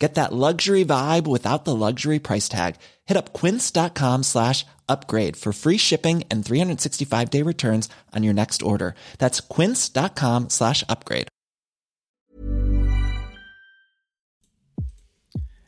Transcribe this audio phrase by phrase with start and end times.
[0.00, 2.76] Get that luxury vibe without the luxury price tag.
[3.04, 8.62] Hit up quince.com slash upgrade for free shipping and 365 day returns on your next
[8.62, 8.94] order.
[9.18, 11.28] That's quince.com slash upgrade.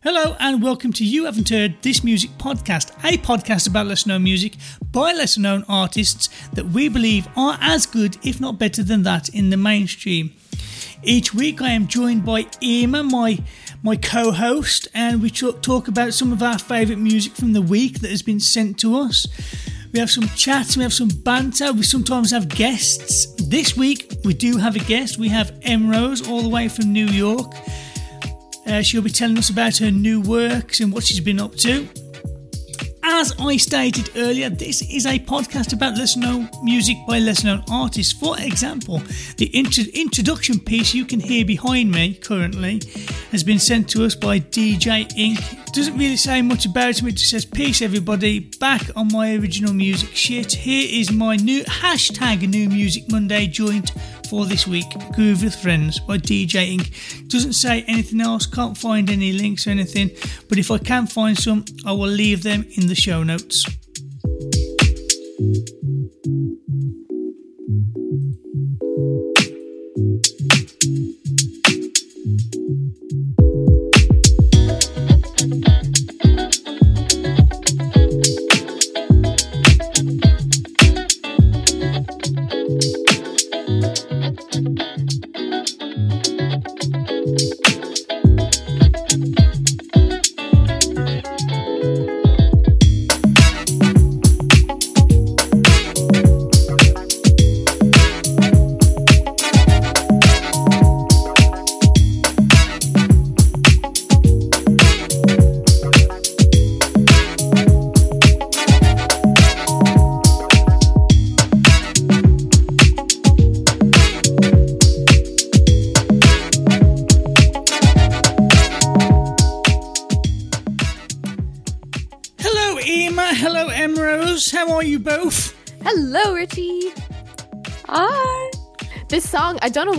[0.02, 4.24] Hello and welcome to You Haven't Heard This Music Podcast, a podcast about lesser known
[4.24, 4.56] music
[4.90, 9.28] by lesser known artists that we believe are as good, if not better than that,
[9.28, 10.32] in the mainstream.
[11.04, 13.38] Each week I am joined by Emma, my
[13.82, 18.10] my co-host, and we talk about some of our favourite music from the week that
[18.10, 19.26] has been sent to us.
[19.92, 23.34] We have some chats, we have some banter, we sometimes have guests.
[23.48, 25.18] This week we do have a guest.
[25.18, 27.52] We have Emmrose all the way from New York.
[28.64, 31.88] Uh, she'll be telling us about her new works and what she's been up to.
[33.04, 37.64] As I stated earlier, this is a podcast about lesser known music by lesser known
[37.68, 38.12] artists.
[38.12, 39.02] For example,
[39.38, 42.80] the intro- introduction piece you can hear behind me currently
[43.32, 45.40] has been sent to us by DJ Ink.
[45.72, 49.74] Doesn't really say much about him, it just says, Peace everybody, back on my original
[49.74, 50.52] music shit.
[50.52, 53.92] Here is my new hashtag New Music Monday joint
[54.32, 56.90] for this week Groove with Friends by DJ Ink.
[57.28, 60.10] Doesn't say anything else, can't find any links or anything,
[60.48, 63.66] but if I can find some, I will leave them in the show notes.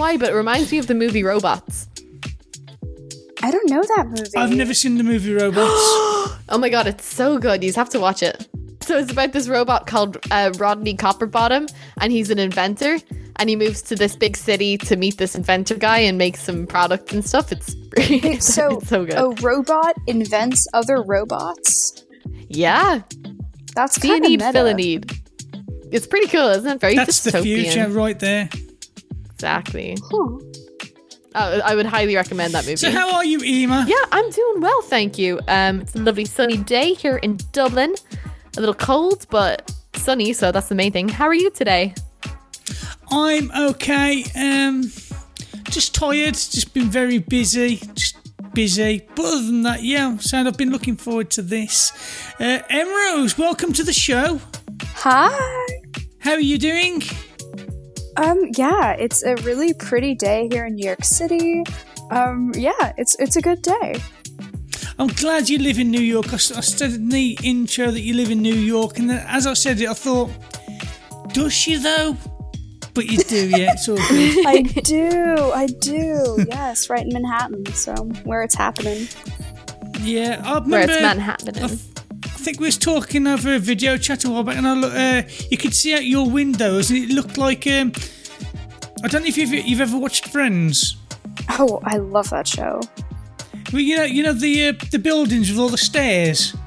[0.04, 1.88] Why, but it reminds me of the movie Robots.
[3.42, 4.36] I don't know that movie.
[4.36, 6.30] I've never seen the movie Robots.
[6.50, 7.64] Oh my god, it's so good.
[7.64, 8.48] You have to watch it.
[8.82, 12.98] So it's about this robot called uh, Rodney Copperbottom, and he's an inventor.
[13.38, 16.68] And he moves to this big city to meet this inventor guy and make some
[16.68, 17.52] products and stuff.
[17.54, 19.16] It's Wait, so, it's so good.
[19.16, 22.06] a robot invents other robots?
[22.50, 23.02] yeah,
[23.74, 24.52] That's see a kind of need, meta.
[24.52, 25.12] fill a need.
[25.92, 26.82] It's pretty cool, isn't it?
[26.82, 28.50] Very That's the future right there.
[29.44, 29.98] Exactly.
[30.02, 30.40] Huh.
[31.36, 32.78] Oh, I would highly recommend that movie.
[32.78, 33.84] So, how are you, Emma?
[33.86, 35.42] Yeah, I'm doing well, thank you.
[35.50, 37.94] Um, it's a lovely sunny day here in Dublin.
[38.56, 41.10] A little cold, but sunny, so that's the main thing.
[41.10, 41.94] How are you today?
[43.12, 44.24] I'm okay.
[44.34, 44.84] Um,
[45.64, 46.36] just tired.
[46.36, 47.82] Just been very busy.
[47.96, 48.16] Just
[48.54, 49.06] busy.
[49.14, 51.92] But other than that, yeah, I'm I've been looking forward to this.
[52.40, 54.40] Uh, Emmrose, welcome to the show.
[54.84, 55.68] Hi.
[56.20, 57.02] How are you doing?
[58.18, 61.64] Um, yeah, it's a really pretty day here in New York City.
[62.12, 64.02] Um, yeah, it's it's a good day.
[65.00, 66.34] I'm glad you live in New York.
[66.34, 69.54] I said in the intro that you live in New York, and then as I
[69.54, 70.30] said it, I thought,
[71.34, 72.16] does she though?
[72.94, 73.74] But you do, yeah.
[73.74, 74.46] It's all good.
[74.48, 76.46] I do, I do.
[76.48, 79.08] Yes, right in Manhattan, so where it's happening.
[80.02, 80.70] Yeah, I remember.
[80.70, 81.64] Where it's Manhattan.
[81.64, 81.78] I
[82.44, 85.24] think we was talking over a video chat a while back, and I look, uh,
[85.50, 87.66] you could see out your windows, and it looked like.
[87.68, 87.92] Um,
[89.04, 90.96] I don't know if you've, you've ever watched Friends.
[91.60, 92.80] Oh, I love that show.
[93.74, 96.54] Well, you know, you know the uh, the buildings with all the stairs.
[96.54, 96.60] It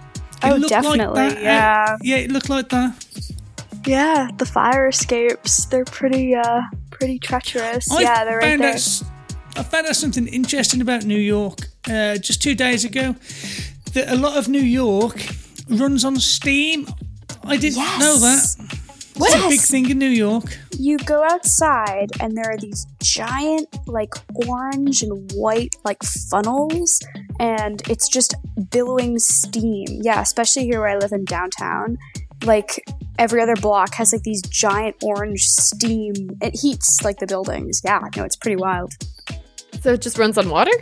[0.44, 1.96] Oh, looked like definitely, that, uh, yeah.
[2.02, 2.94] yeah, it looked like that.
[3.86, 5.66] Yeah, the fire escapes.
[5.66, 7.90] They're pretty uh pretty treacherous.
[7.90, 8.74] I yeah, they're right there.
[8.74, 9.02] out
[9.56, 11.58] I found out something interesting about New York
[11.88, 13.14] uh, just two days ago.
[13.94, 15.16] That a lot of New York
[15.68, 16.86] runs on steam.
[17.44, 18.56] I didn't know that.
[19.18, 20.58] It's a big thing in New York.
[20.78, 24.12] You go outside and there are these giant like
[24.46, 27.00] orange and white like funnels
[27.40, 28.34] and it's just
[28.70, 29.86] billowing steam.
[30.02, 31.96] Yeah, especially here where I live in downtown.
[32.44, 32.84] Like
[33.18, 36.14] every other block has like these giant orange steam.
[36.42, 37.80] It heats like the buildings.
[37.84, 38.92] Yeah, no, it's pretty wild.
[39.80, 40.72] So it just runs on water?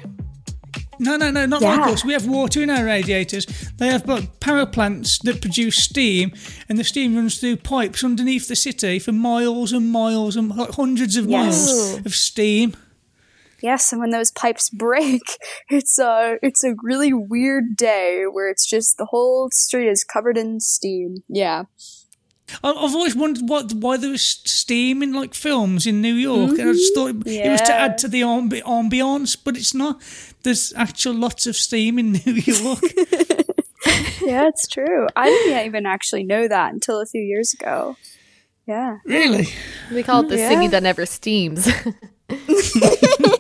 [1.04, 1.76] No, no, no, not Yeah.
[1.76, 2.04] like us.
[2.04, 3.46] We have water in our radiators.
[3.78, 4.04] They have
[4.40, 6.32] power plants that produce steam,
[6.68, 10.70] and the steam runs through pipes underneath the city for miles and miles and like
[10.70, 11.66] hundreds of Yes.
[11.66, 12.74] miles of steam.
[13.62, 15.22] Yes, and when those pipes break,
[15.70, 20.36] it's a it's a really weird day where it's just the whole street is covered
[20.36, 21.16] in steam.
[21.28, 21.64] Yeah.
[22.62, 26.58] I- I've always wondered what why there was steam in like films in New York,
[26.58, 27.20] and I just mm-hmm.
[27.20, 30.00] thought it, it was to add to the ambi- ambiance, but it's not.
[30.42, 32.80] There's actual lots of steam in New York.
[34.24, 35.06] Yeah, it's true.
[35.14, 37.96] I didn't even actually know that until a few years ago.
[38.66, 38.98] Yeah.
[39.04, 39.48] really?
[39.92, 40.48] We call it the Yeah.
[40.48, 41.68] city that never steams.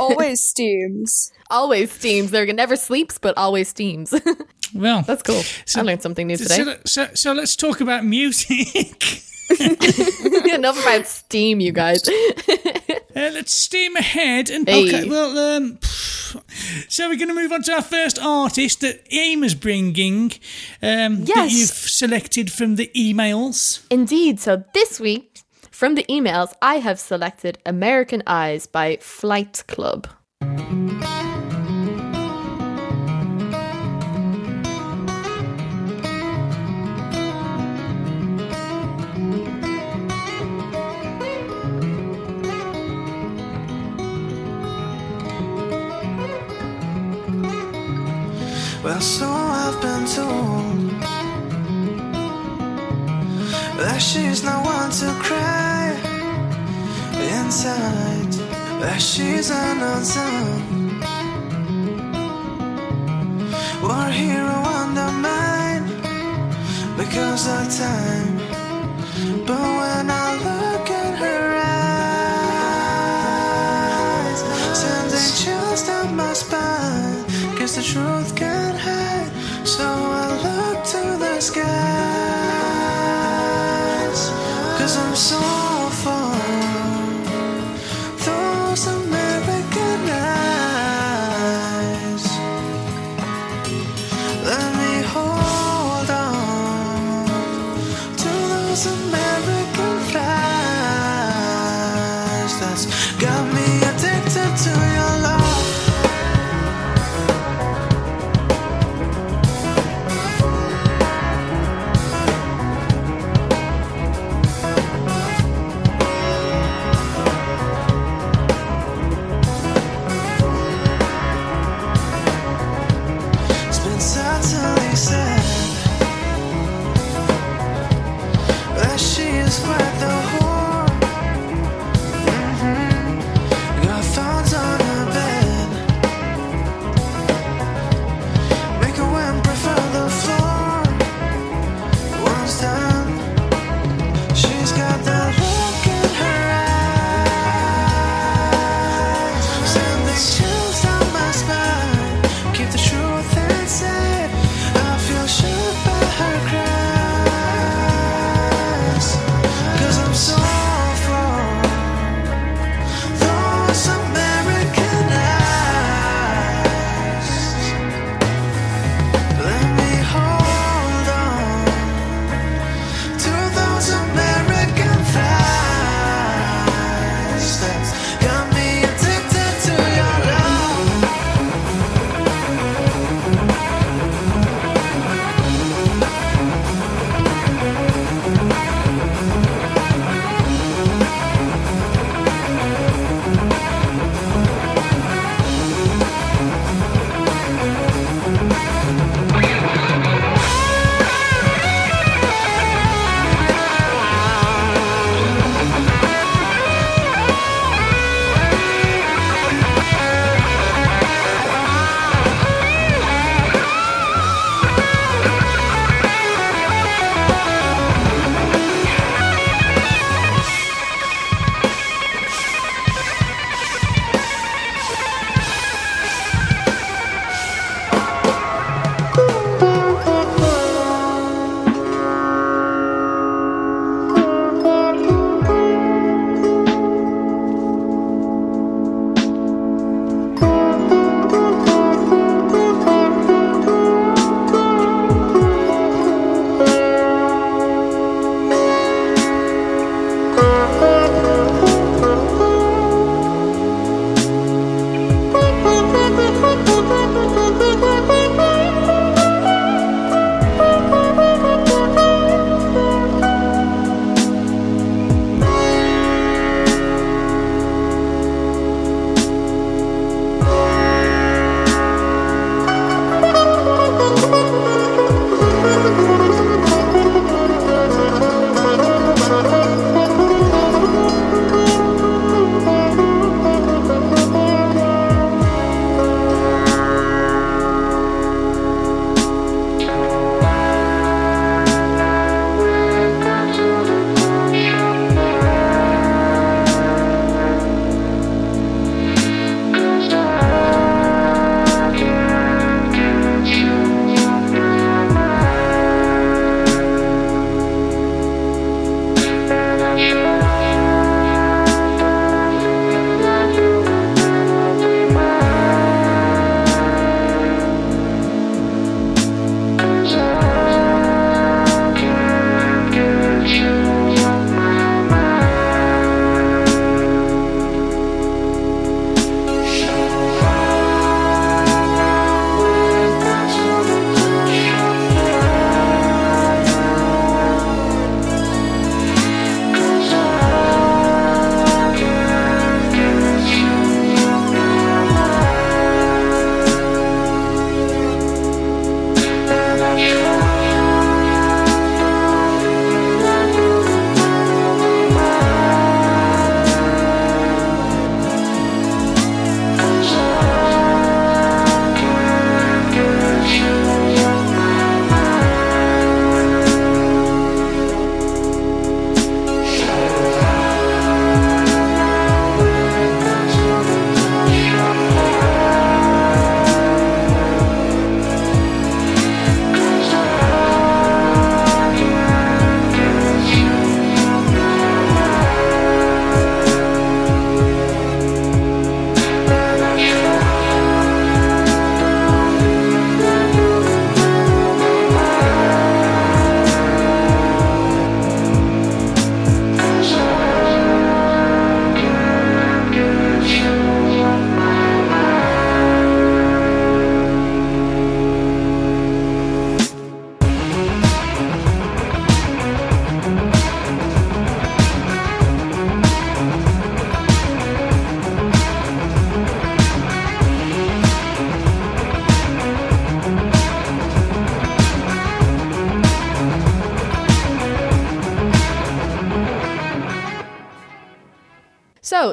[0.00, 1.32] The city always steams.
[1.50, 2.30] always steams.
[2.30, 4.14] There never sleeps, but always steams.
[4.72, 5.42] Well, That's cool.
[5.66, 6.78] So- I learned something new so, today.
[6.86, 9.02] so, so let's talk about music.
[10.54, 12.08] Enough about steam, you guys.
[12.08, 14.86] Uh, let's steam ahead and Hey.
[14.86, 15.08] okay.
[15.08, 15.80] Well, um,
[16.88, 20.30] so we're going to move on to our first artist that Aim is bringing.
[20.80, 21.52] Um, that Yes.
[21.52, 23.84] you've selected from the emails.
[23.90, 24.38] Indeed.
[24.38, 25.40] So this week,
[25.80, 30.06] from the emails, I have selected American Eyes by Flyght Club.
[48.84, 50.90] Well, so I've been told
[53.80, 55.69] that she's not one to cry
[57.44, 58.32] inside,
[58.80, 60.70] that she's an unsung
[63.82, 65.88] war hero undermined
[66.96, 68.36] because of time.
[69.46, 71.46] But when I look at her
[74.26, 74.40] eyes,
[74.80, 77.24] sending chills down my spine,
[77.58, 79.30] guess the truth can't hide.
[79.66, 81.70] So I look to the skies,
[84.78, 85.59] cause I'm so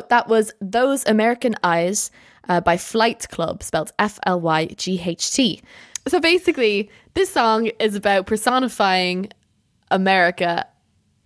[0.01, 2.12] That was Those American Eyes
[2.50, 5.62] uh, by Flyght Club, spelled F L Y G H T.
[6.08, 9.30] So basically, this song is about personifying
[9.92, 10.66] America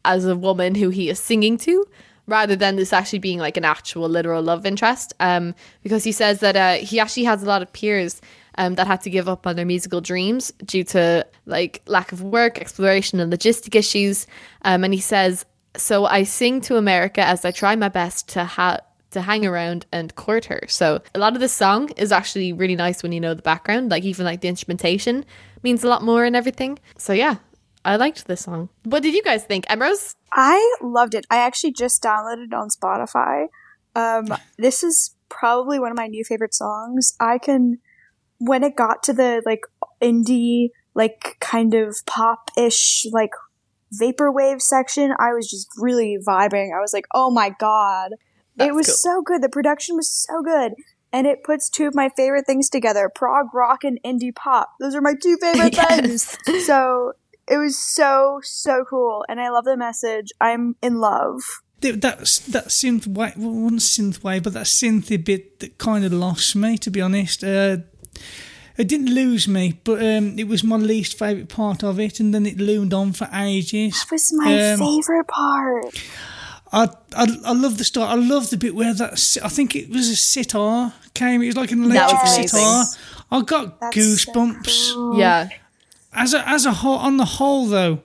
[0.06, 1.86] as a woman who he is singing to
[2.28, 6.40] rather than this actually being like an actual literal love interest um, because he says
[6.40, 8.22] that uh, he actually has a lot of peers
[8.58, 12.22] um, that had to give up on their musical dreams due to like lack of
[12.22, 14.28] work exploration and logistic issues
[14.64, 18.82] um, and he says so i sing to america as i try my best to
[19.10, 22.76] to hang around and court her so a lot of this song is actually really
[22.76, 25.26] nice when you know the background like even like the instrumentation
[25.64, 27.36] means a lot more and everything so yeah
[27.84, 28.70] I liked this song.
[28.84, 30.16] What did you guys think, Emmrose?
[30.32, 31.26] I loved it.
[31.30, 33.48] I actually just downloaded it on Spotify.
[33.96, 37.16] Um, this is probably one of my new favorite songs.
[37.20, 37.80] I can,
[38.38, 39.62] when it got to the like
[40.02, 43.32] indie, like kind of pop ish, like
[44.00, 46.70] vaporwave section, I was just really vibing.
[46.76, 48.12] I was like, oh my god.
[48.56, 48.96] That's it was cool.
[48.96, 49.42] so good.
[49.42, 50.74] The production was so good.
[51.14, 54.70] And it puts two of my favorite things together prog rock and indie pop.
[54.80, 56.38] Those are my two favorite things.
[56.66, 57.14] So
[57.48, 59.26] it was so, so cool.
[59.28, 60.32] And I love the message.
[60.40, 61.42] I'm in love.
[61.82, 66.06] Th- That's that synth wave, well, wasn't synth wave, but that synthy bit that kind
[66.06, 67.44] of lost me, to be honest.
[67.44, 67.78] Uh,
[68.82, 72.34] it didn't lose me, but um, it was my least favourite part of it, and
[72.34, 73.94] then it loomed on for ages.
[73.94, 76.04] That was my Um, favorite part.
[76.74, 78.10] I, I I love the start.
[78.10, 81.42] I love the bit where that I think it was a sitar came.
[81.42, 82.86] It was like an electric was sitar.
[83.30, 84.68] I got That's goosebumps.
[84.68, 85.20] so cool.
[85.20, 85.50] Yeah.
[86.14, 88.00] As a as a whole, on the whole though,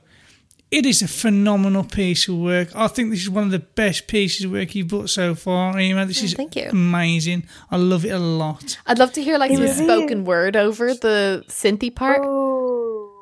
[0.71, 2.69] it is a phenomenal piece of work.
[2.75, 5.79] I think this is one of the best pieces of work you've put so far.
[5.79, 6.05] Emma.
[6.07, 6.69] This is Oh, thank you.
[6.71, 7.45] amazing.
[7.71, 8.79] I love it a lot.
[8.87, 12.23] I'd love to hear like It some spoken word over the synthy part.
[12.25, 13.13] Ooh.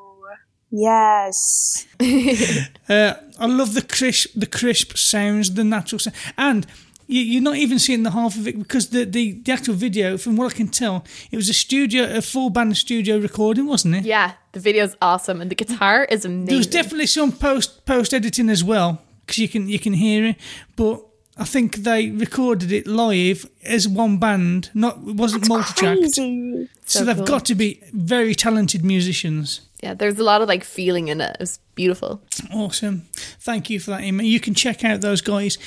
[0.71, 1.87] Yes.
[2.87, 6.73] Uh, I love the crisp, the crisp sounds, the natural sound, and you,
[7.07, 10.37] you're not even seeing the half of it because the, the, the actual video, from
[10.37, 14.05] what I can tell, it was a studio, a full band studio recording, wasn't it?
[14.05, 16.47] Yeah, the video's awesome and the guitar is amazing.
[16.47, 20.25] There was definitely some post post editing as well because you can you can hear
[20.27, 20.37] it,
[20.77, 21.05] but
[21.37, 24.71] I think they recorded it live as one band.
[24.73, 27.27] Not it wasn't multi tracked, so, So they've cool.
[27.27, 29.61] got to be very talented musicians.
[29.83, 31.31] yeah, there's a lot of like feeling in it.
[31.33, 32.23] It was beautiful.
[32.53, 33.03] Awesome.
[33.41, 34.23] Thank you for that, Emma.
[34.23, 35.59] You can check out those guys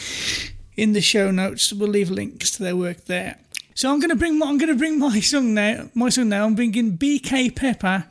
[0.77, 1.73] in the show notes.
[1.73, 3.39] We'll leave links to their work there.
[3.73, 5.89] So I'm gonna bring my, I'm gonna bring my song now.
[5.93, 6.45] My song now.
[6.45, 8.05] I'm bringing BK Pepper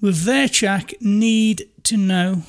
[0.00, 2.42] with their track "Need to Know."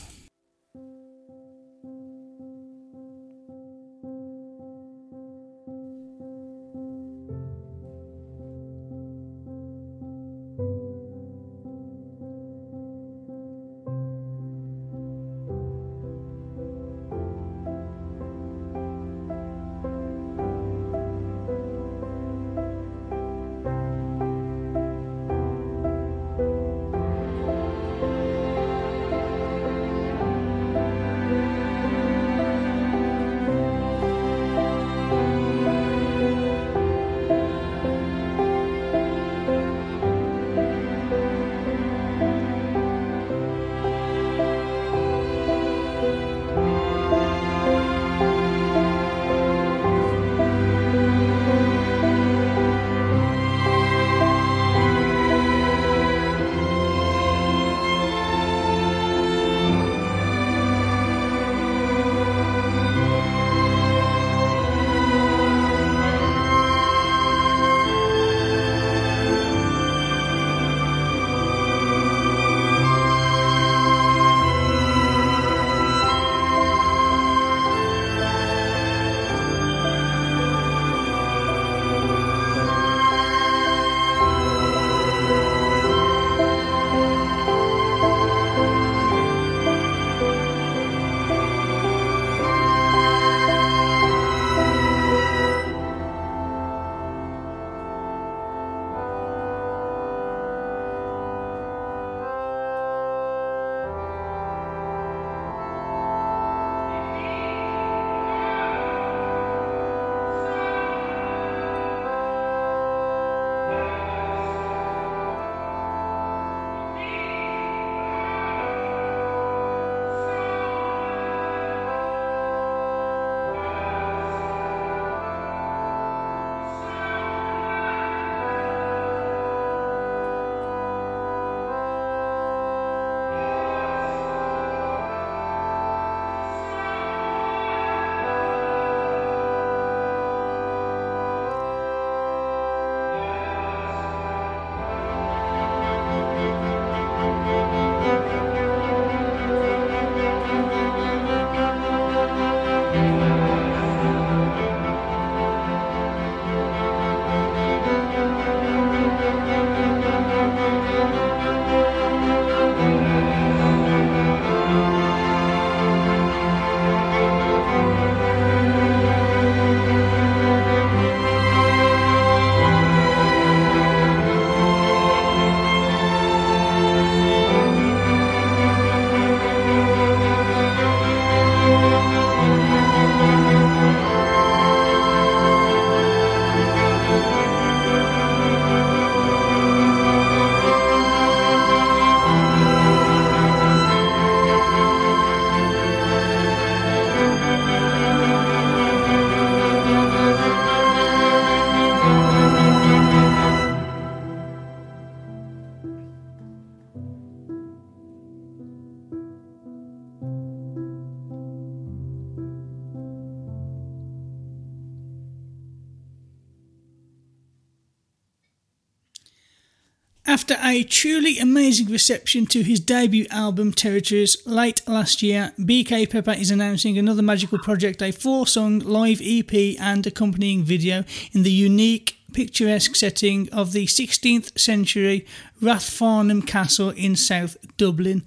[220.40, 226.32] After a truly amazing reception to his debut album Territories late last year, BK Pepper
[226.32, 231.52] is announcing another magical project, a four song live EP and accompanying video in the
[231.52, 235.28] unique, picturesque setting of the 16th century
[235.62, 238.24] Rathfarnham Castle in South Dublin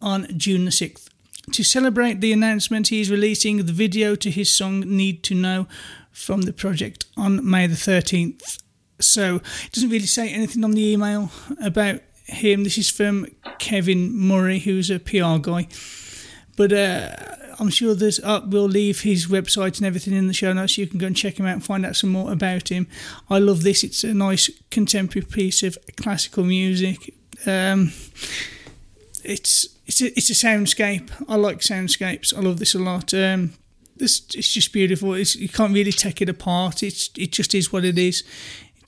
[0.00, 1.08] on June the 6th.
[1.50, 5.66] To celebrate the announcement, he is releasing the video to his song Need to Know
[6.12, 8.58] from the project on May the 13th.
[9.00, 11.30] So it doesn't really say anything on the email
[11.62, 12.64] about him.
[12.64, 13.26] This is from
[13.58, 15.68] Kevin Murray, who's a PR guy.
[16.56, 17.16] But uh,
[17.58, 20.76] I'm sure there's uh, we'll leave his website and everything in the show notes.
[20.76, 22.86] So you can go and check him out and find out some more about him.
[23.28, 23.84] I love this.
[23.84, 27.14] It's a nice contemporary piece of classical music.
[27.46, 27.92] Um,
[29.24, 31.10] it's it's a, it's a soundscape.
[31.28, 32.36] I like soundscapes.
[32.36, 33.12] I love this a lot.
[33.12, 33.52] Um,
[33.96, 35.14] this it's just beautiful.
[35.14, 36.82] It's, you can't really take it apart.
[36.82, 38.24] It's it just is what it is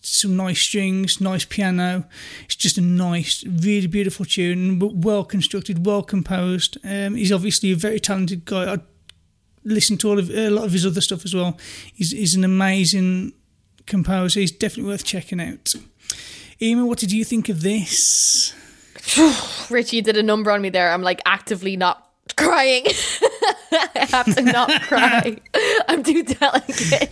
[0.02, 2.04] some nice strings, nice piano.
[2.44, 6.76] It's just a nice, really beautiful tune, well constructed, well composed.
[6.84, 8.74] Um, he's obviously a very talented guy.
[8.74, 8.78] I
[9.64, 11.56] listened to all of a lot of his other stuff as well.
[11.94, 13.32] He's, he's an amazing
[13.86, 14.40] composer.
[14.40, 15.74] He's definitely worth checking out.
[16.60, 18.54] Emma, what did you think of this?
[19.70, 20.92] Richie did a number on me there.
[20.92, 22.84] I'm like actively not crying.
[23.72, 25.38] I have to not cry.
[25.88, 27.10] I'm too delicate.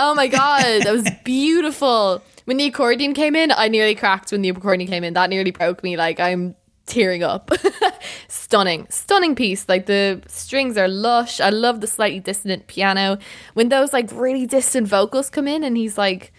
[0.00, 2.22] Oh my god, that was beautiful.
[2.44, 5.14] When the accordion came in, I nearly cracked when the accordion came in.
[5.14, 5.96] That nearly broke me.
[5.96, 6.54] Like I'm
[6.86, 7.50] tearing up.
[8.28, 9.68] stunning, stunning piece.
[9.68, 11.40] Like the strings are lush.
[11.40, 13.18] I love the slightly dissonant piano.
[13.54, 16.32] When those like really distant vocals come in and he's like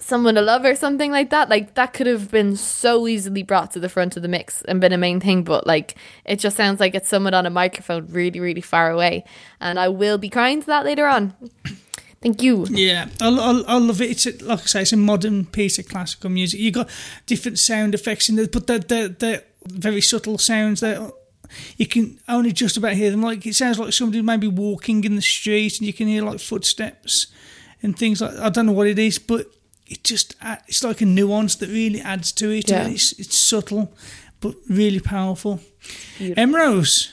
[0.00, 3.70] someone to love or something like that, like that could have been so easily brought
[3.70, 6.56] to the front of the mix and been a main thing, but like it just
[6.56, 9.24] sounds like it's someone on a microphone really, really far away.
[9.60, 11.34] And I will be crying to that later on.
[12.22, 12.66] Thank you.
[12.68, 14.10] Yeah, I, I, I love it.
[14.10, 16.60] It's a, like I say, it's a modern piece of classical music.
[16.60, 16.90] You got
[17.24, 21.12] different sound effects in there, but they're, they're, they're very subtle sounds that
[21.76, 23.22] you can only just about hear them.
[23.22, 26.40] Like it sounds like somebody maybe walking in the street, and you can hear like
[26.40, 27.26] footsteps
[27.82, 28.36] and things like.
[28.36, 29.46] I don't know what it is, but
[29.86, 30.36] it just
[30.68, 32.70] it's like a nuance that really adds to it.
[32.70, 32.86] Yeah.
[32.86, 33.92] It's, it's subtle,
[34.40, 35.60] but really powerful.
[36.18, 37.10] Emmrose.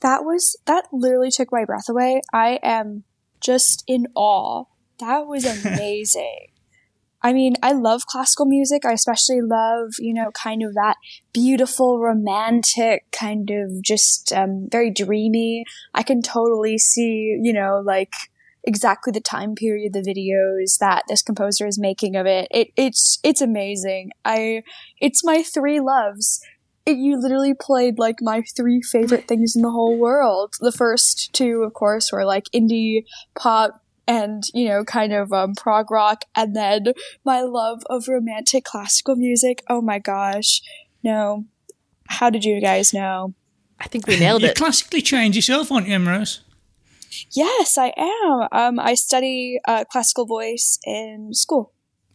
[0.00, 2.22] That was that literally took my breath away.
[2.32, 3.04] I am
[3.40, 4.64] just in awe.
[4.98, 6.48] That was amazing.
[7.22, 8.84] I mean, I love classical music.
[8.84, 10.94] I especially love, you know, kind of that
[11.32, 15.64] beautiful, romantic, kind of just um, very dreamy.
[15.92, 18.12] I can totally see, you know, like
[18.62, 22.48] exactly the time period the videos that this composer is making of it.
[22.50, 24.10] It it's it's amazing.
[24.24, 24.62] I
[25.00, 26.40] it's my three loves.
[26.86, 30.54] It, you literally played like my three favorite things in the whole world.
[30.60, 33.04] The first two, of course, were like indie
[33.38, 36.84] pop and you know kind of um, prog rock and then
[37.24, 40.60] my love of romantic classical music oh my gosh
[41.02, 41.44] no
[42.08, 43.34] how did you guys know
[43.78, 44.46] I think we nailed it.
[44.46, 44.56] You it.
[44.56, 46.40] classically trained yourself, aren't you, Emmrose?
[47.32, 51.72] yes i am um, i study uh, classical voice in school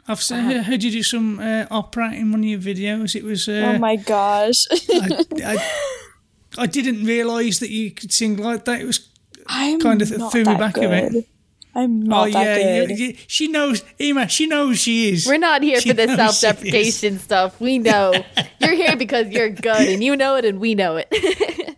[0.07, 3.15] I've se- heard you do some uh, opera in one of your videos.
[3.15, 3.47] It was.
[3.47, 5.71] Uh, oh my gosh I, I,
[6.57, 8.81] I didn't realise that you could sing like that.
[8.81, 9.07] It was
[9.47, 10.85] i'm kind of threw me back good.
[10.85, 11.27] a bit.
[11.75, 13.15] I'm oh, not oh that yeah, good yeah, yeah.
[13.27, 14.27] She knows, Emma.
[14.27, 15.25] She knows she is.
[15.25, 16.53] We're not here She for the self she is.
[16.53, 17.59] deprecation stuff.
[17.61, 18.13] We know.
[18.59, 21.07] You're here because you're good and you know it and we know it.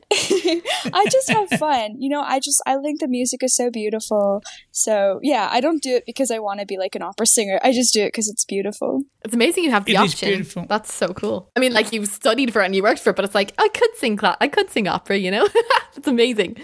[0.93, 1.95] I just have fun.
[1.99, 4.41] You know, I just I think the music is so beautiful.
[4.71, 7.59] So yeah, I don't do it because I want to be like an opera singer.
[7.63, 9.01] I just do it because it's beautiful.
[9.23, 10.27] it's amazing you have the It is option.
[10.29, 10.65] beautiful.
[10.67, 11.49] That's so cool.
[11.55, 13.53] I mean, like you've studied for it and you worked for it, but it's like
[13.57, 15.47] I could sing cla- I could sing opera, you know?
[15.95, 16.57] it's amazing.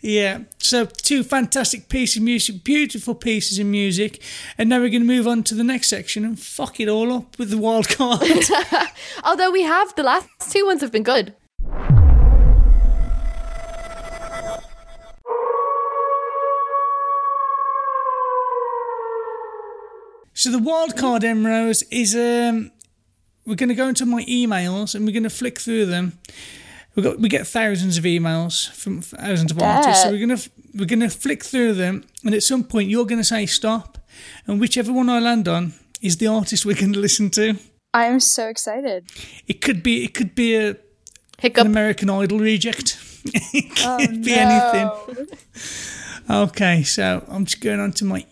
[0.00, 0.40] Yeah.
[0.58, 4.22] So two fantastic pieces of music, beautiful pieces of music,
[4.56, 7.12] and now we're going to move on to the next section and fuck it all
[7.12, 8.22] up with the wild card.
[9.24, 11.34] Although we have the last two ones have been good.
[20.38, 22.70] So the wild card, Emmrose, is um,
[23.44, 26.16] we're going to go into my emails and we're going to flick through them.
[26.98, 30.50] We got we get thousands of emails from thousands of artists, so we're going to
[30.74, 33.98] we're going to flick through them, and at some point you're going to say stop,
[34.48, 37.54] and whichever one I land on is the artist we're going to listen to.
[37.94, 39.04] I'm so excited.
[39.46, 40.76] It could be it could be a,
[41.40, 42.98] an American Idol reject.
[43.24, 45.38] it oh, could Oh, be anything.
[46.28, 48.26] Okay, so I'm just going on to my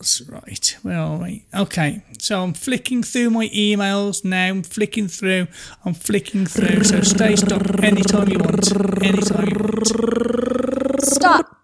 [0.00, 0.30] emails.
[0.30, 1.46] Right, where are we?
[1.54, 4.46] Okay, so I'm flicking through my emails now.
[4.46, 5.48] I'm flicking through.
[5.84, 6.84] I'm flicking through.
[6.84, 8.72] So stay stop anytime you want.
[9.02, 11.04] Anytime you want.
[11.04, 11.56] Stop.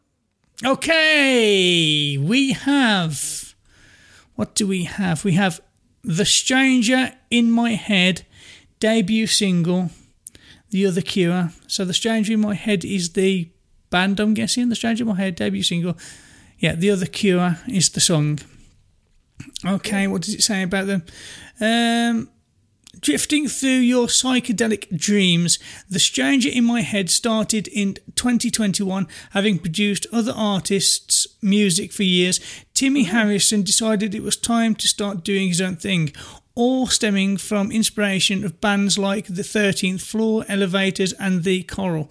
[0.64, 3.55] Okay, we have.
[4.37, 5.25] What do we have?
[5.25, 5.61] We have
[6.05, 8.25] The Stranger in My Head
[8.81, 9.90] debut single,
[10.71, 11.51] The Other Cure.
[11.66, 13.51] So The Stranger in My Head is the
[13.90, 14.68] band, I'm guessing.
[14.68, 15.97] The Stranger in My Head debut single.
[16.62, 18.38] Yeah, The Other Cure is the song.
[19.66, 21.03] Okay, what does it say about them?
[21.61, 22.31] Um,
[23.01, 25.59] drifting through your psychedelic dreams.
[25.90, 32.38] The Stranger in My Head started in 2021, having produced other artists' music for years.
[32.75, 36.12] Timmy Harrison decided it was time to start doing his own thing,
[36.55, 42.09] all stemming from inspiration of bands like The 13th Floor, Elevators, and The Coral.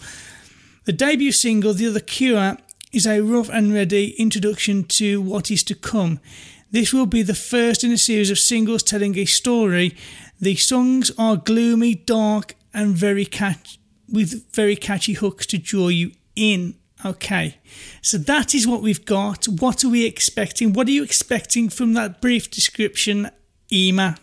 [0.83, 2.57] The debut single, The Other Cure,
[2.91, 6.19] is a rough and ready introduction to what is to come.
[6.71, 9.95] This will be the first in a series of singles telling a story.
[10.39, 16.11] The songs are gloomy, dark, and very catch with very catchy hooks to draw you
[16.35, 16.75] in.
[17.03, 17.57] Okay,
[18.01, 19.45] so that is what we've got.
[19.45, 20.73] What are we expecting?
[20.73, 23.31] What are you expecting from that brief description,
[23.71, 24.17] Ema?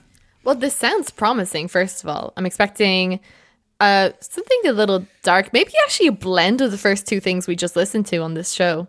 [0.45, 2.33] Well, this sounds promising, first of all.
[2.37, 3.21] I'm expecting
[3.81, 7.57] uh, something a little dark, maybe actually a blend of the first two things we
[7.57, 8.89] just listened to on this show.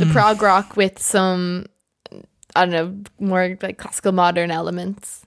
[0.00, 1.66] The prog rock with some,
[2.56, 5.24] I don't know, more like classical modern elements.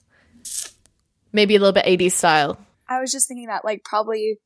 [1.31, 2.59] Maybe a little bit 80s style.
[2.87, 4.39] I was just thinking that, like, probably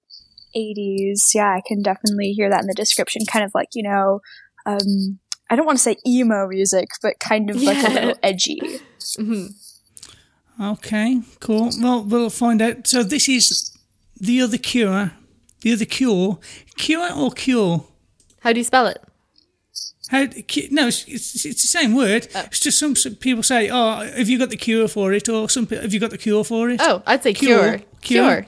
[0.55, 1.33] 80s.
[1.33, 3.25] Yeah, I can definitely hear that in the description.
[3.25, 4.21] Kind of like, you know,
[4.65, 8.61] um, I don't want to say emo music, but kind of like a little edgy.
[10.61, 11.71] Okay, cool.
[11.81, 12.85] Well, we'll find out.
[12.85, 13.77] So this is
[14.19, 15.11] the other cure.
[15.61, 16.39] The other cure.
[16.77, 17.85] Cure or cure?
[18.41, 19.01] How do you spell it?
[20.09, 20.21] How?
[20.71, 22.27] No, it's, it's, it's the same word.
[22.33, 22.41] Oh.
[22.47, 25.47] It's just some, some people say, "Oh, have you got the cure for it?" Or
[25.49, 26.79] some have you got the cure for it?
[26.81, 27.59] Oh, I'd say Cure.
[27.59, 27.79] cure.
[28.01, 28.35] Cure.
[28.41, 28.45] Cure.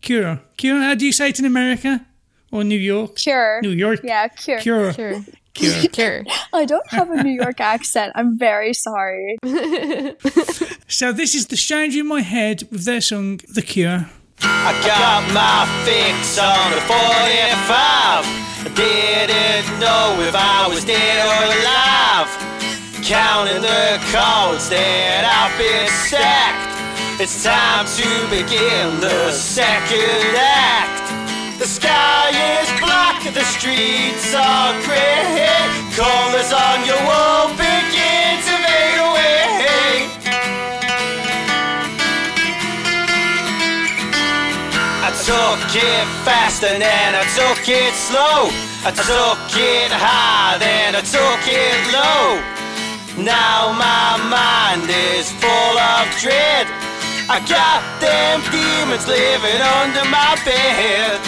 [0.00, 0.40] Cure.
[0.56, 0.80] Cure.
[0.80, 2.06] How do you say it in America
[2.50, 3.16] or New York?
[3.16, 3.60] Cure.
[3.62, 4.00] New York.
[4.02, 4.60] Yeah, cure.
[4.60, 4.92] Cure.
[4.94, 5.24] Cure.
[5.52, 5.88] Cure.
[5.92, 6.24] Cure.
[6.52, 8.12] I don't have a New York accent.
[8.14, 9.36] I'm very sorry.
[10.86, 14.06] So this is the stranger in my head with their song "The Cure."
[14.42, 18.24] I got my fix on the 45.
[18.64, 22.30] I didn't know if I was dead or alive.
[23.04, 27.20] Counting the calls that I've been sacked.
[27.20, 31.04] It's time to begin the second act.
[31.58, 35.54] The sky is black, the streets are gray.
[35.94, 37.43] Colors on your wall
[45.76, 48.50] it fast and then I took it slow.
[48.86, 52.38] I took it high, then I took it low.
[53.18, 56.66] Now my mind is full of dread.
[57.26, 61.18] I got them demons living under my bed.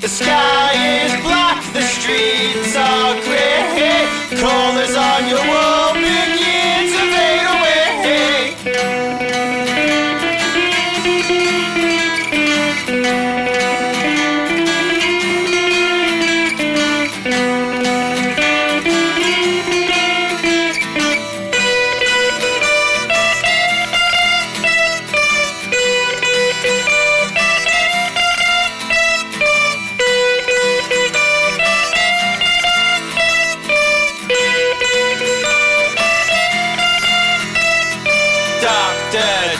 [0.00, 4.08] The sky is black, the streets are gray.
[4.40, 5.93] Colors on your wall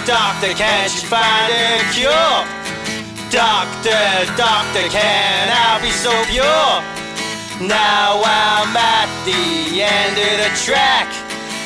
[0.06, 2.44] Doctor, doctor, can't you find a cure?
[3.30, 4.04] Doctor,
[4.36, 6.82] doctor, can I be so pure?
[7.66, 11.08] Now I'm at the end of the track.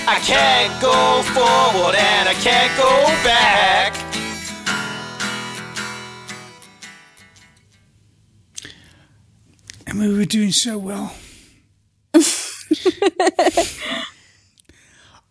[0.06, 3.96] I can't go forward and I can't go back.
[9.88, 11.14] and we were doing so well.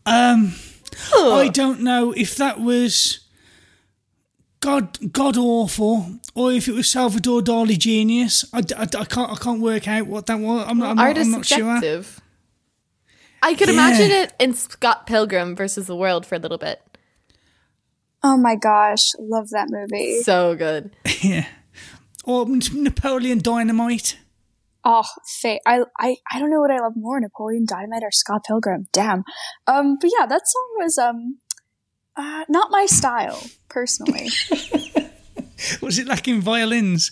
[0.06, 0.56] um,
[1.16, 3.20] I don't know if that was
[4.60, 8.46] god god awful or if it was Salvador Dali genius.
[8.54, 10.66] I, d- I d- I can't I can't work out what that was.
[10.68, 11.58] I'm not, I'm not, Art is I'm not sure.
[11.60, 12.22] subjective.
[13.42, 13.74] I could Yeah.
[13.76, 16.82] imagine it in Scott Pilgrim versus the World for a little bit.
[18.24, 20.22] Oh my gosh, love that movie.
[20.22, 20.92] So good.
[21.22, 21.48] Yeah.
[22.24, 24.18] Or Napoleon Dynamite.
[24.90, 25.60] Oh, fate.
[25.66, 28.88] I, I, I don't know what I love more, Napoleon Dynamite or Scott Pilgrim.
[28.94, 29.26] Damn.
[29.68, 31.40] Um, but yeah, that song was um,
[32.16, 34.30] uh, not my style personally.
[35.82, 37.12] Was it lacking violins?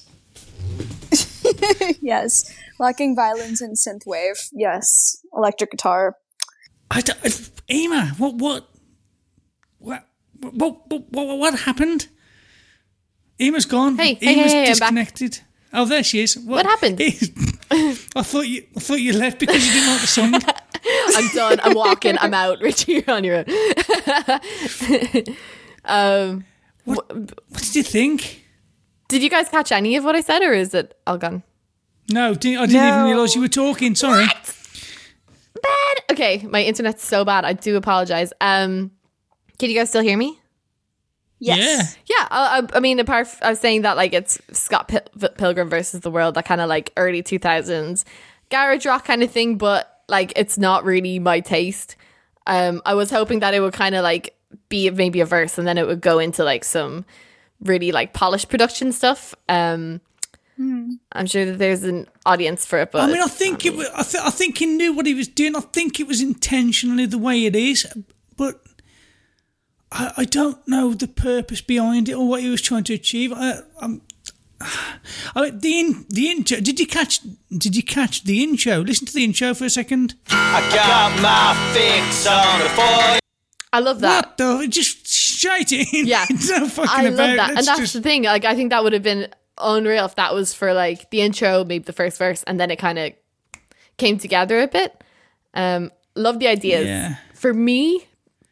[2.00, 4.50] yes, lacking violins and synthwave.
[4.54, 6.16] Yes, electric guitar.
[6.92, 7.02] I
[7.72, 8.70] Ema, what what
[9.80, 10.08] what
[10.40, 12.08] what what, what, what happened?
[13.42, 13.98] Ema's gone.
[13.98, 15.16] Hey, hey, Ema's hey, hey, I'm back.
[15.16, 15.40] disconnected.
[15.74, 16.38] Oh, there she is.
[16.38, 17.02] What happened?
[17.72, 20.34] I thought you I thought you left because you didn't like the song.
[21.16, 21.60] I'm done.
[21.64, 22.18] I'm walking.
[22.20, 22.60] I'm out.
[22.62, 23.46] Richie, you're on your own.
[25.86, 26.46] um,
[26.86, 28.44] What did you think?
[29.08, 31.44] did you guys catch any of what I said, or is it all gone?
[32.12, 33.96] No, di- I didn't even realise you were talking.
[33.96, 34.26] Sorry.
[34.26, 35.98] Bad.
[36.12, 37.46] Okay, my internet's so bad.
[37.46, 38.32] I do apologize.
[38.42, 38.92] Um,
[39.58, 40.40] can you guys still hear me?
[41.48, 41.98] Yes.
[42.08, 45.30] Yeah, I, I- I mean, apart, f- I was saying that like it's Scott Pil-
[45.38, 48.06] Pilgrim versus the World, that kind of like early two thousands
[48.50, 51.96] garage rock kind of thing, but like it's not really my taste.
[52.48, 54.36] Um, I was hoping that it would kind of like
[54.70, 57.06] be maybe a verse, and then it would go into like some
[57.62, 59.34] really like polished production stuff.
[59.50, 60.02] Um,
[61.12, 63.76] I'm sure that there's an audience for it, but I mean, I think it.
[63.76, 65.54] Was, I, th- I think he knew what he was doing.
[65.56, 67.86] I think it was intentionally the way it is,
[69.98, 73.32] I, I don't know the purpose behind it or what he was trying to achieve.
[73.34, 74.02] I, I'm.
[75.36, 76.60] I, the in, the intro.
[76.60, 77.22] Did you catch?
[77.58, 78.80] Did you catch the intro?
[78.80, 80.16] Listen to the intro for a second.
[80.30, 83.20] I got my fix on the four.
[83.74, 84.26] I love that.
[84.26, 84.68] What the?
[84.68, 86.06] Just straight in.
[86.08, 87.36] Yeah, it's no fucking I love about.
[87.38, 88.24] that, Let's and that's just- the thing.
[88.24, 89.28] Like, I think that would have been
[89.58, 92.78] unreal if that was for like the intro, maybe the first verse, and then it
[92.78, 93.14] kind of
[93.98, 95.02] came together a bit.
[95.54, 96.86] Um, love the ideas.
[96.86, 97.16] Yeah.
[97.34, 98.06] For me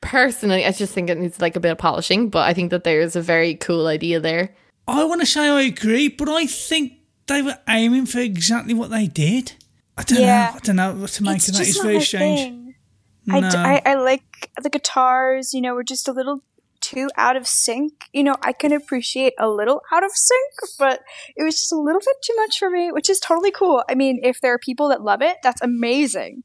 [0.03, 2.83] personally, I just think it needs like a bit of polishing, but I think that
[2.83, 4.53] there's a very cool idea there.
[4.87, 6.93] I want to say I agree, but I think
[7.27, 9.53] they were aiming for exactly what they did.
[9.97, 10.49] I don't Yeah.
[10.51, 10.55] know.
[10.55, 11.59] I don't know what to make It's of that.
[11.59, 12.39] just It's very strange.
[12.41, 12.75] thing.
[13.25, 13.39] No.
[13.47, 16.43] I, I like the guitars, you know, were just a little
[16.81, 17.93] too out of sync.
[18.11, 20.99] You know, I can appreciate a little out of sync, but
[21.37, 23.83] it was just a little bit too much for me, which is totally cool.
[23.89, 26.43] I mean, if there are people that love it, that's amazing.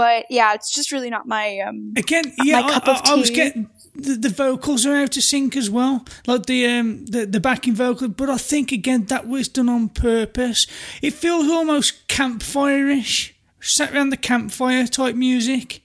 [0.00, 3.12] But yeah, it's just really not my um Again, yeah, my cup I, of I,
[3.12, 7.04] I was getting the, the vocals are out of sync as well, like the um
[7.04, 8.08] the, the backing vocal.
[8.08, 10.66] But I think again that was done on purpose.
[11.02, 15.82] It feels almost campfire-ish, sat around the campfire type music.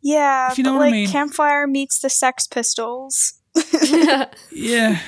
[0.00, 1.08] yeah, If you know but what I like mean.
[1.08, 3.34] Campfire meets the Sex Pistols.
[4.52, 5.00] Yeah.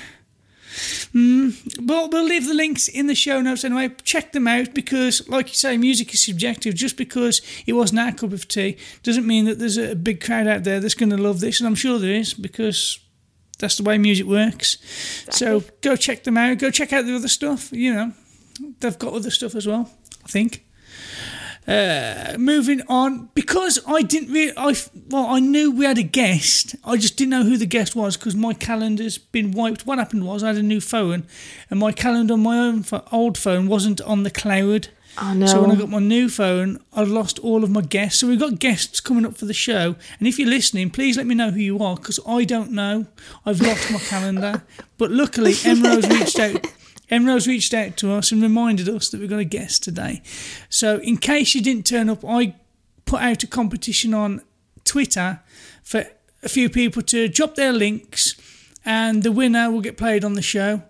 [1.15, 3.91] Mm, well, we'll leave the links in the show notes anyway.
[4.03, 6.75] Check them out because, like you say, music is subjective.
[6.75, 10.47] Just because it wasn't our cup of tea doesn't mean that there's a big crowd
[10.47, 12.99] out there that's going to love this, and I'm sure there is because
[13.59, 14.79] that's the way music works.
[15.31, 16.59] So go check them out.
[16.59, 17.71] Go check out the other stuff.
[17.73, 18.13] You know,
[18.81, 19.91] they've got other stuff as well.
[20.25, 20.65] I think.
[21.67, 24.75] Uh, moving on, because I didn't really, I
[25.11, 26.75] well, I knew we had a guest.
[26.85, 29.87] I just didn't know who the guest was because my calendar's been wiped.
[29.87, 31.25] What happened was I had a new phone,
[31.71, 34.89] and my calendar on my own old phone wasn't on the cloud.
[35.21, 35.47] Oh no!
[35.47, 38.19] So when I got my new phone, I lost all of my guests.
[38.21, 41.27] So we've got guests coming up for the show, and if you're listening, please let
[41.27, 43.07] me know who you are because I don't know.
[43.47, 44.65] I've lost my calendar,
[44.99, 46.67] but luckily Emmrose reached out.
[47.13, 50.23] Emmrose reached out to us and reminded us that we've got a guest today.
[50.71, 52.57] So in case you didn't turn up, I
[53.05, 54.41] put out a competition on
[54.85, 55.41] Twitter
[55.83, 56.07] for
[56.43, 58.35] a few people to drop their links,
[58.85, 60.83] and the winner will get played on the show.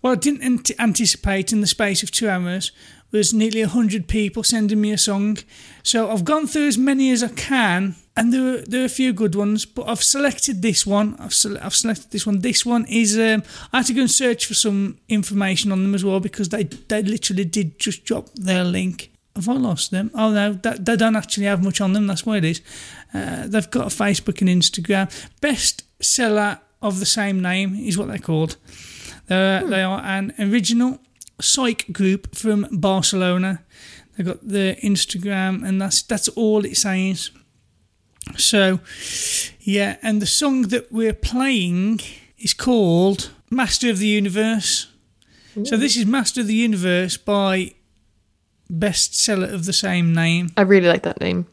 [0.00, 2.72] What I didn't ant- anticipate in the space of two hours
[3.12, 5.36] was nearly 100 people sending me a song.
[5.82, 8.90] So I've gone through as many as I can, and there are, there are a
[8.90, 11.16] few good ones, but I've selected this one.
[11.18, 12.40] I've, sele- I've selected this one.
[12.40, 15.94] This one is, um, I had to go and search for some information on them
[15.94, 19.10] as well because they, they literally did just drop their link.
[19.36, 20.10] Have I lost them?
[20.14, 22.06] Oh no, that, they don't actually have much on them.
[22.06, 22.60] That's why it is.
[23.14, 25.10] Uh, they've got a Facebook and Instagram.
[25.40, 28.56] Best seller of the same name is what they're called.
[29.28, 30.98] They're, They are an original
[31.40, 33.62] psych group from Barcelona.
[34.16, 37.30] They've got the Instagram, and that's that's all it says.
[38.36, 38.80] So,
[39.60, 42.00] yeah, and the song that we're playing
[42.38, 44.86] is called Master of the Universe.
[45.64, 47.74] So this is Master of the Universe by
[48.72, 50.50] bestseller of the same name.
[50.56, 51.46] I really like that name.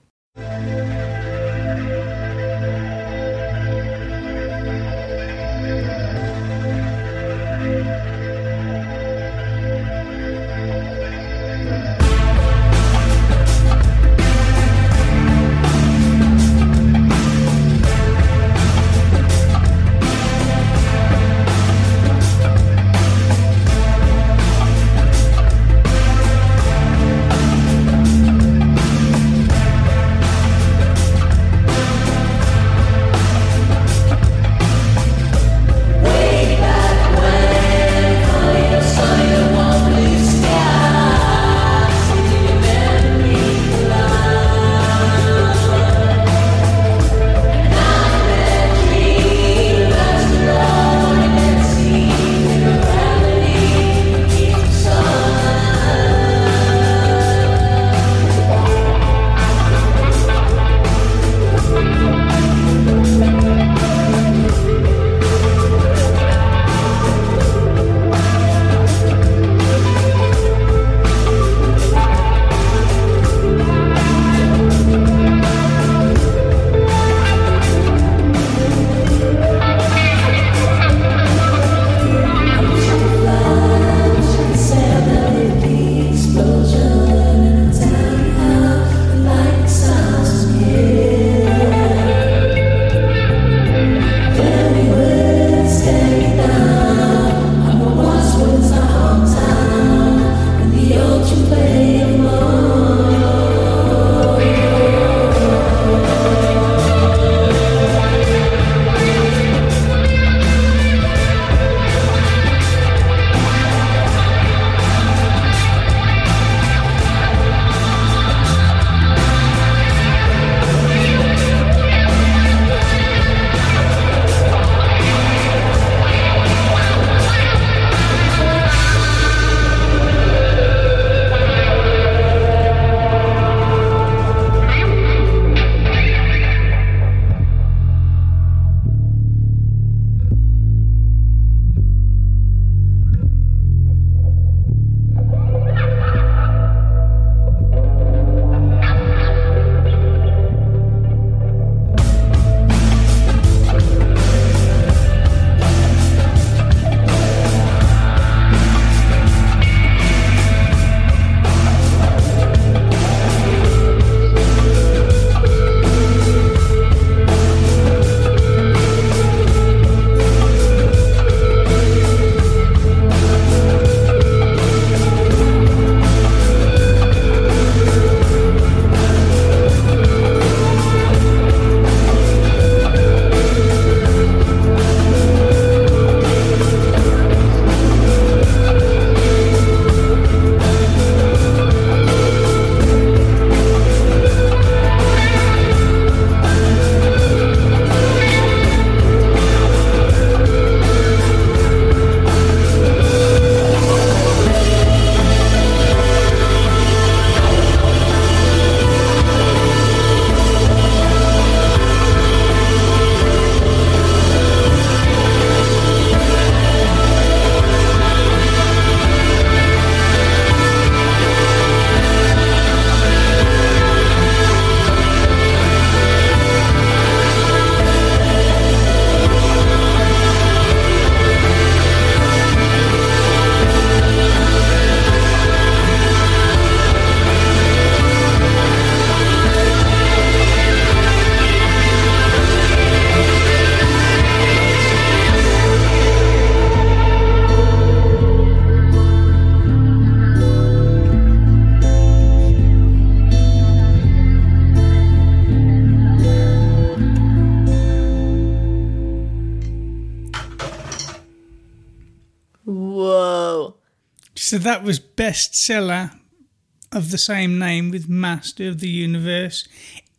[267.17, 269.67] The same name with Master of the Universe.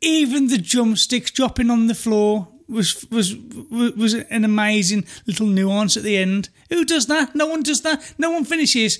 [0.01, 3.37] Even the drumsticks dropping on the floor was was
[3.71, 6.49] was an amazing little nuance at the end.
[6.71, 7.37] Who does that?
[7.37, 8.15] No one does that.
[8.19, 8.99] No one finishes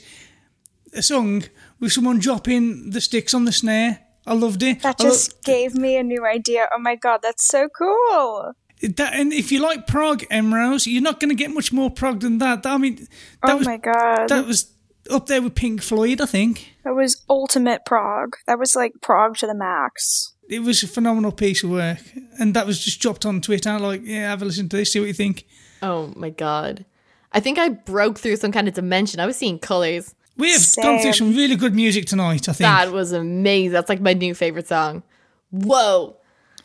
[0.93, 1.43] a song
[1.81, 3.99] with someone dropping the sticks on the snare.
[4.25, 4.83] I loved it.
[4.83, 6.69] That I lo- just gave me a new idea.
[6.73, 8.53] Oh my god, that's so cool.
[8.81, 12.21] that, and if you like prog, Emmrose, you're not going to get much more prog
[12.21, 12.65] than that.
[12.65, 13.09] I mean,
[13.43, 14.29] that oh was my god.
[14.29, 14.73] that was
[15.11, 16.21] up there with Pink Floyd.
[16.21, 18.37] I think That was ultimate prog.
[18.47, 20.33] That was like prog to the max.
[20.49, 21.99] it was a phenomenal piece of work,
[22.39, 23.79] and that was just dropped on Twitter.
[23.79, 25.47] Like, yeah, have a listen to this, see what you think.
[25.83, 26.85] Oh my god.
[27.33, 29.21] I think I broke through some kind of dimension.
[29.21, 30.15] I was seeing colors.
[30.39, 32.49] We have gone through some really good music tonight.
[32.49, 33.73] I think That was amazing.
[33.73, 35.03] That's like my new favorite song.
[35.51, 36.17] Whoa.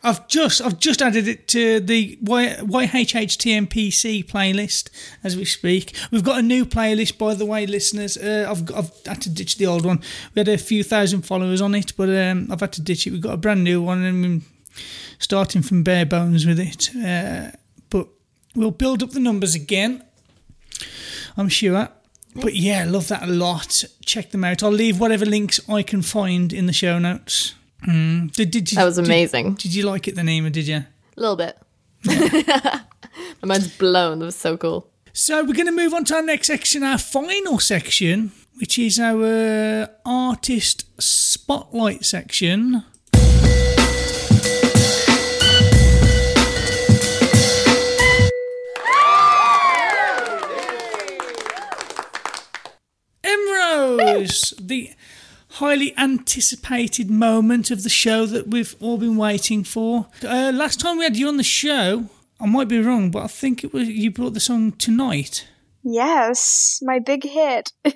[0.04, 4.90] I've just I've just added it to the y- YHHTMPC playlist
[5.24, 5.96] as we speak.
[6.10, 8.18] We've got a new playlist, by the way, listeners.
[8.18, 10.00] Uh, I've I've had to ditch the old one.
[10.34, 13.12] We had a few thousand followers on it, but um, I've had to ditch it.
[13.12, 14.40] We've got a brand new one, and we're
[15.18, 16.90] starting from bare bones with it.
[16.94, 17.56] Uh,
[17.88, 18.06] but
[18.54, 20.04] we'll build up the numbers again.
[21.36, 21.88] I'm sure.
[22.36, 23.84] But yeah, love that a lot.
[24.04, 24.62] Check them out.
[24.62, 27.54] I'll leave whatever links I can find in the show notes.
[27.86, 28.32] Mm.
[28.32, 29.54] Did, did, you- That was amazing.
[29.54, 30.50] Did, you like it, the Nima?
[30.50, 30.76] Did you?
[30.76, 31.58] A little bit.
[32.04, 32.82] my
[33.46, 34.18] mind's blown.
[34.20, 34.88] That was so cool.
[35.12, 38.98] So we're going to move on to our next section, our final section, which is
[38.98, 42.84] our artist spotlight section.
[53.22, 54.90] Emmrose, the
[55.54, 60.06] highly anticipated moment of the show that we've all been waiting for.
[60.22, 62.06] Uh, last time we had you on the show,
[62.40, 65.46] I might be wrong, but I think it was you brought the song tonight.
[65.82, 67.72] Yes, my big hit.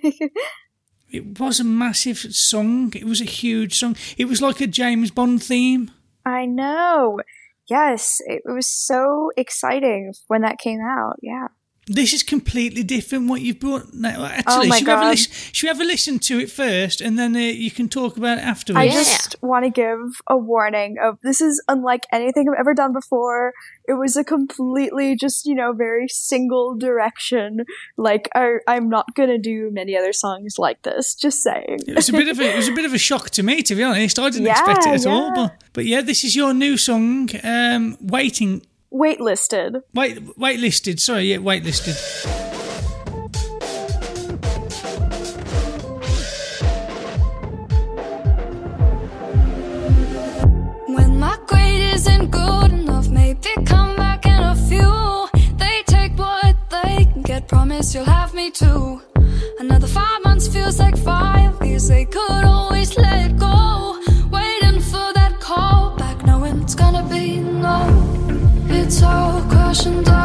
[1.10, 2.92] It was a massive song.
[2.94, 3.96] It was a huge song.
[4.18, 5.90] It was like a James Bond theme.
[6.26, 7.20] I know.
[7.68, 11.16] Yes, it was so exciting when that came out.
[11.22, 11.48] Yeah.
[11.88, 13.28] This is completely different.
[13.28, 14.24] What you've brought now.
[14.24, 15.10] Actually, Oh my should, we have a God.
[15.10, 18.16] listen, should we have a listen to it first, and then uh, you can talk
[18.16, 18.80] about it afterwards?
[18.80, 19.02] I Yeah.
[19.02, 23.52] just want to give a warning of this is unlike anything I've ever done before.
[23.86, 27.64] It was a completely just, you know, very single direction.
[27.96, 31.78] Like I I'm not going to do many other songs like this, just saying.
[31.86, 33.62] It was a bit of a it was a bit of a shock to me,
[33.62, 34.18] to be honest.
[34.18, 35.32] I didn't Yeah, expect it at all.
[35.34, 37.30] But but yeah, this is your new song.
[37.42, 38.62] Um, waiting,
[38.92, 39.82] Waitlisted.
[39.94, 40.98] wait, waitlisted.
[41.00, 41.96] Sorry, yeah, waitlisted.
[50.86, 55.28] When my grade isn't good enough, maybe come back in a few.
[55.58, 59.02] They take what they can get, promise you'll have me too.
[59.60, 63.07] Another five months feels like five years, they could always let
[69.68, 70.17] all crashing down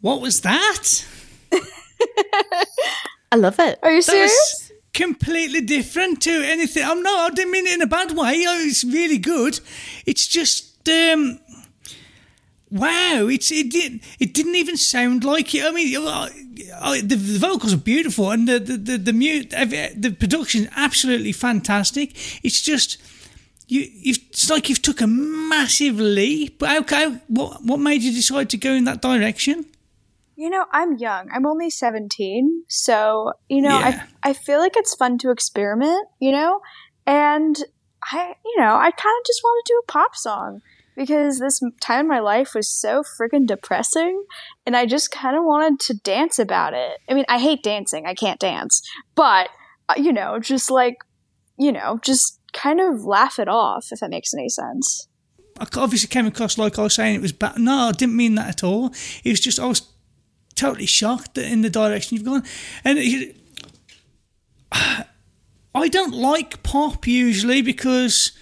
[0.00, 1.04] What was that?
[3.32, 3.78] I love it.
[3.82, 6.84] Are you That was completely different to anything.
[6.84, 7.32] I'm not.
[7.32, 8.44] I didn't mean it in a bad way.
[8.46, 9.60] Oh, It's really good.
[10.06, 11.40] It's just um,
[12.70, 13.26] wow.
[13.30, 15.64] It's it did it didn't even sound like it.
[15.64, 16.28] I mean, uh,
[16.80, 20.68] uh, the, the vocals are beautiful and the the the the, mute, the production is
[20.76, 22.12] absolutely fantastic.
[22.44, 22.98] It's just.
[23.70, 26.58] You, it's like you've took a massive leap.
[26.58, 29.66] But okay, what what made you decide to go in that direction?
[30.38, 31.28] You know, I'm young.
[31.34, 32.62] I'm only 17.
[32.68, 34.04] So, you know, Yeah.
[34.22, 36.60] I, I feel like it's fun to experiment, you know?
[37.08, 37.56] And
[38.12, 40.60] I, you know, I kind of just want to do a pop song
[40.94, 44.22] because this time in my life was so freaking depressing
[44.64, 46.98] and I just kind of wanted to dance about it.
[47.08, 48.06] I mean, I hate dancing.
[48.06, 48.80] I can't dance.
[49.16, 49.48] But,
[49.88, 50.98] uh, you know, just like,
[51.58, 55.08] you know, just kind of laugh it off if that makes any sense.
[55.58, 57.58] I obviously came across like I was saying it was bad.
[57.58, 58.92] No, I didn't mean that at all.
[59.24, 59.82] It was just I was
[60.58, 62.42] totally shocked in the direction you've gone,
[62.84, 62.98] and
[65.74, 68.32] I don't like pop usually because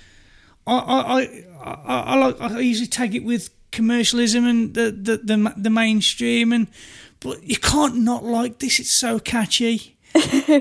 [0.67, 5.17] I I I, I, I like I usually tag it with commercialism and the the
[5.19, 6.69] the, the mainstream and
[7.21, 8.79] but you can't not like this.
[8.79, 9.96] It's so catchy.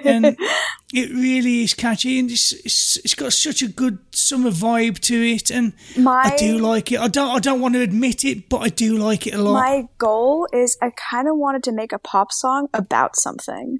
[0.06, 0.38] And
[0.93, 5.16] it really is catchy and it's, it's it's got such a good summer vibe to
[5.16, 6.99] it and My- I do like it.
[6.99, 9.53] I don't I don't want to admit it, but I do like it a lot.
[9.53, 13.80] My goal is I kind of wanted to make a pop song about something.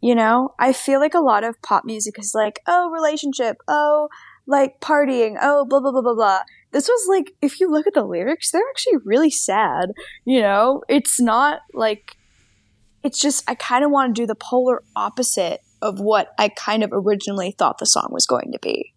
[0.00, 4.08] You know, I feel like a lot of pop music is like, oh, relationship, oh,
[4.46, 6.40] like partying, oh, blah, blah, blah, blah, blah.
[6.70, 9.90] This was like, if you look at the lyrics, they're actually really sad.
[10.24, 12.16] You know, it's not like,
[13.02, 16.82] it's just, I kind of want to do the polar opposite of what I kind
[16.82, 18.92] of originally thought the song was going to be.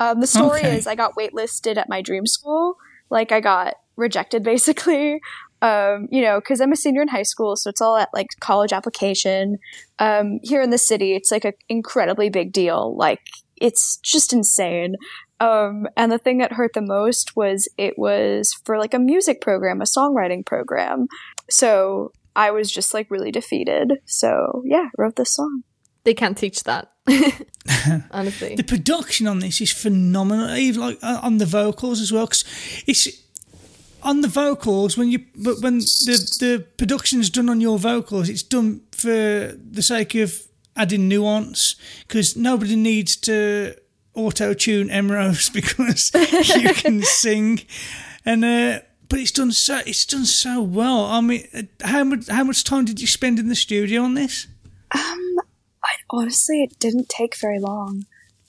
[0.00, 0.76] Um, the story Okay.
[0.76, 2.76] is I got waitlisted at my dream school.
[3.10, 5.20] Like I got rejected basically.
[5.60, 8.28] Um, you know, because I'm a senior in high school, so it's all at like
[8.40, 9.58] college application.
[9.98, 12.96] Um, here in the city, it's like an incredibly big deal.
[12.96, 13.18] Like
[13.56, 14.94] it's just insane.
[15.40, 19.40] Um, and the thing that hurt the most was it was for like a music
[19.40, 21.08] program, a songwriting program.
[21.50, 23.98] So I was just like really defeated.
[24.06, 25.64] So yeah, wrote this song.
[26.04, 26.92] They can't teach that.
[28.12, 28.54] Honestly.
[28.54, 32.26] the production on this is phenomenal, even like uh, on the vocals as well.
[32.26, 32.44] Because
[32.86, 33.08] it's
[34.04, 38.44] on the vocals when you, but when the the production's done on your vocals, it's
[38.44, 39.08] done for
[39.70, 40.40] the sake of
[40.76, 41.74] adding nuance.
[42.06, 43.74] Because nobody needs to
[44.14, 46.12] auto tune Emmrose because
[46.54, 47.62] you can sing,
[48.24, 48.78] and uh,
[49.08, 51.04] but it's done so it's done so well.
[51.06, 54.14] I mean, uh, how much how much time did you spend in the studio on
[54.14, 54.46] this?
[54.94, 55.36] Um,
[55.84, 58.04] I, honestly, it didn't take very long.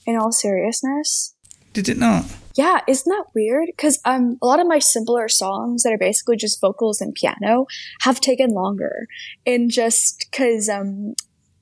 [0.07, 1.35] In all seriousness,
[1.73, 2.25] Did it not?
[2.55, 3.67] yeah, isn't that weird?
[3.67, 7.67] Because um, a lot of my simpler songs that are basically just vocals and piano
[8.01, 9.05] have taken longer,
[9.45, 11.13] and just because um,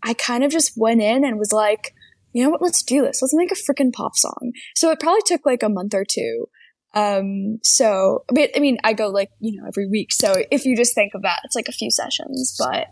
[0.01, 1.93] I kind of just went in and was like,
[2.31, 3.21] you know what, let's do this.
[3.21, 4.53] Let's make a freaking pop song.
[4.75, 6.47] So it probably took like a month or two.
[6.93, 10.11] Um, so I mean, I mean, I go like you know every week.
[10.11, 12.87] So if you just think of that, it's like a few sessions, but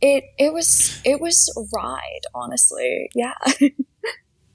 [0.00, 3.10] it it was it was a ride, honestly.
[3.14, 3.34] Yeah.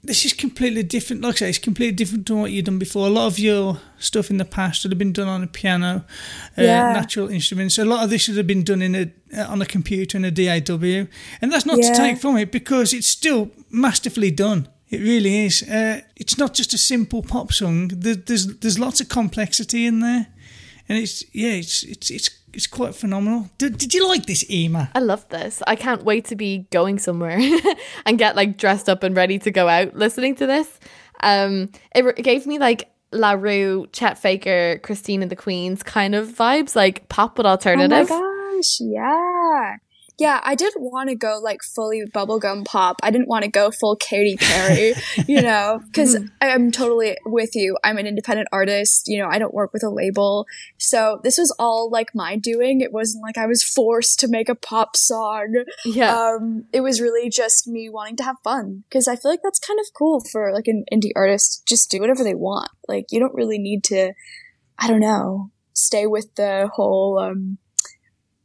[0.02, 1.22] this is completely different.
[1.22, 3.06] Like I say, it's completely different to what you've done before.
[3.06, 6.04] A lot of your stuff in the past would have been done on a piano,
[6.58, 6.92] uh, Yeah.
[6.92, 7.78] natural instruments.
[7.78, 10.24] A lot of this should have been done in a uh, on a computer in
[10.24, 11.06] a DAW,
[11.40, 11.90] and that's not Yeah.
[11.92, 14.68] to take from it because it's still masterfully done.
[14.94, 15.62] It really is.
[15.62, 17.88] Uh, it's not just a simple pop song.
[17.88, 20.28] There, there's there's lots of complexity in there,
[20.88, 23.50] and it's yeah, it's it's it's it's quite phenomenal.
[23.58, 24.92] Did, did you like this, Ema?
[24.94, 25.64] I love this.
[25.66, 27.40] I can't wait to be going somewhere
[28.06, 30.78] and get like dressed up and ready to go out listening to this.
[31.24, 36.14] Um, it, it gave me like La Roux, Chet Faker, Christine and the Queens kind
[36.14, 38.08] of vibes, like pop but alternative.
[38.10, 39.76] Oh my gosh, yeah.
[40.18, 42.96] Yeah, I didn't want to go like fully bubblegum pop.
[43.02, 44.94] I didn't want to go full Katy Perry,
[45.26, 47.76] you know, because I'm totally with you.
[47.82, 50.46] I'm an independent artist, you know, I don't work with a label.
[50.78, 52.80] So this was all like my doing.
[52.80, 55.64] It wasn't like I was forced to make a pop song.
[55.84, 56.16] Yeah.
[56.16, 59.58] Um, it was really just me wanting to have fun because I feel like that's
[59.58, 61.66] kind of cool for like an indie artist.
[61.66, 62.70] Just do whatever they want.
[62.86, 64.12] Like you don't really need to,
[64.78, 67.58] I don't know, stay with the whole, um,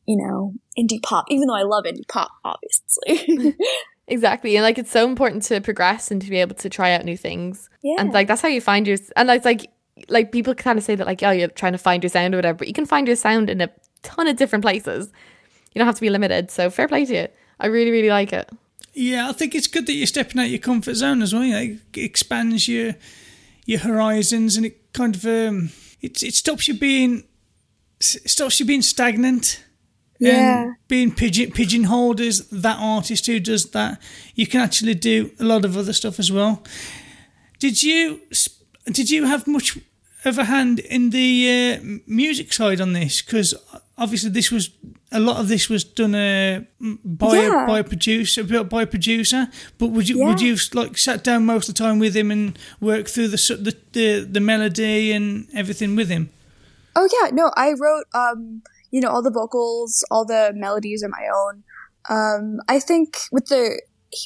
[0.09, 3.55] you know, indie pop, even though I love indie pop, obviously.
[4.11, 4.55] Exactly.
[4.55, 7.15] And like it's so important to progress and to be able to try out new
[7.15, 7.69] things.
[7.83, 7.97] Yeah.
[7.99, 9.69] And like that's how you find your and it's like
[10.07, 12.39] like people kind of say that like, oh, you're trying to find your sound or
[12.39, 13.69] whatever, but you can find your sound in a
[14.01, 15.11] ton of different places.
[15.75, 16.49] You don't have to be limited.
[16.49, 17.27] So fair play to you.
[17.59, 18.49] I really, really like it.
[18.95, 21.43] Yeah, I think it's good that you're stepping out your comfort zone as well.
[21.43, 22.95] You know, it expands your
[23.67, 25.69] your horizons, and it kind of um,
[26.01, 27.25] it it stops you being
[27.99, 29.63] it stops you being stagnant.
[30.19, 30.63] Yeah.
[30.63, 34.01] And being pigeon pigeonholed as that artist who does that,
[34.35, 36.61] you can actually do a lot of other stuff as well.
[37.59, 38.19] Did you
[38.85, 39.77] did you have much
[40.25, 43.21] of a hand in the uh, music side on this?
[43.21, 43.53] Because
[43.97, 44.69] obviously this was
[45.11, 46.61] a lot of this was done uh,
[47.03, 47.63] by Yeah.
[47.63, 49.47] a, by a producer by a producer.
[49.77, 52.57] But would you would you like sat down most of the time with him and
[52.81, 56.29] work through the the the, the melody and everything with him?
[56.95, 58.61] Oh yeah, no, I wrote um,
[58.91, 61.63] you know, all the vocals, all the melodies are my own.
[62.09, 63.81] Um, I think with the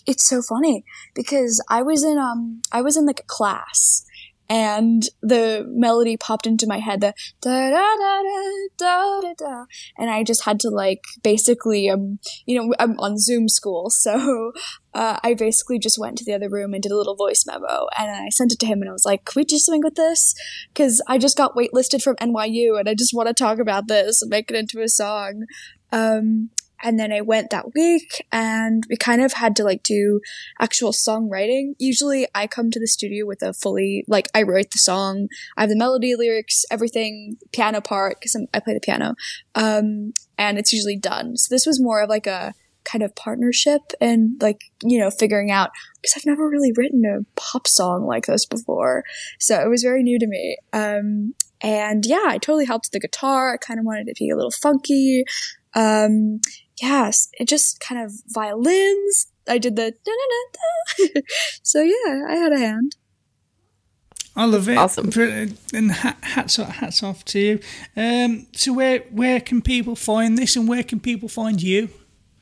[0.07, 4.05] it's so funny because I was in um I was in like a class
[4.49, 9.65] and the melody popped into my head the da da da da da da
[9.97, 14.51] and I just had to like basically um you know I'm on Zoom school so
[14.93, 17.87] uh, I basically just went to the other room and did a little voice memo.
[17.97, 19.95] And I sent it to him and I was like can we do something with
[19.95, 20.35] this?
[20.73, 24.21] Because I just got waitlisted from NYU and I just want to talk about this
[24.21, 25.45] and make it into a song.
[25.91, 26.49] Um
[26.84, 30.19] and then I went that week and we kind of had to like do
[30.59, 31.75] actual songwriting.
[31.79, 35.61] Usually I come to the studio with a fully, like I write the song, I
[35.61, 39.15] have the melody, lyrics, everything, piano part, cause I'm, play the piano.
[39.55, 41.38] Um, and it's usually done.
[41.38, 42.53] So this was more of like a
[42.84, 45.69] kind of partnership and like, you know, figuring out,
[46.05, 49.05] cause I've never really written a pop song like this before.
[49.39, 50.57] So it was very new to me.
[50.73, 53.53] Um, and yeah, I totally helped the guitar.
[53.53, 55.23] I kind of wanted it to be a little funky.
[55.76, 56.39] Um,
[56.82, 59.28] yes, it just kind of violins.
[59.47, 61.21] I did the da da da.
[61.63, 62.95] so yeah, I had a hand.
[64.36, 64.78] I love it.
[64.78, 65.11] awesome.
[65.74, 67.59] And hats off, hats off to you.
[67.95, 71.89] Um, so where where can people find this, and where can people find you?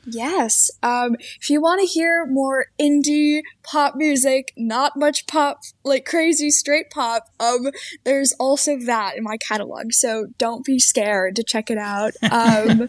[0.05, 0.71] Yes.
[0.81, 6.49] Um, if you want to hear more indie pop music, not much pop, like crazy
[6.49, 7.69] straight pop, um,
[8.03, 9.91] there's also that in my catalog.
[9.91, 12.13] So don't be scared to check it out.
[12.31, 12.87] Um,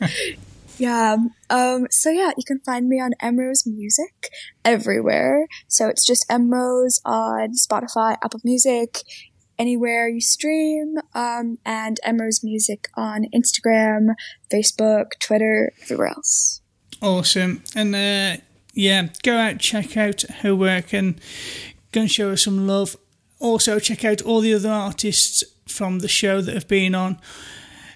[0.79, 1.17] yeah.
[1.51, 4.31] Um, so yeah, you can find me on Emmrose Music
[4.65, 5.47] everywhere.
[5.69, 9.03] So it's just Emmrose on Spotify, Apple Music,
[9.59, 14.15] anywhere you stream, um, and Emmrose Music on Instagram,
[14.51, 16.62] Facebook, Twitter, everywhere else.
[17.03, 17.63] Awesome.
[17.75, 18.37] And uh,
[18.75, 21.21] yeah, go out, check out her work, and
[21.91, 22.97] go and show her some love.
[23.41, 27.19] Also, check out all the other artists from the show that have been on.